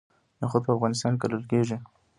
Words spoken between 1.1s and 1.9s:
کې کرل کیږي.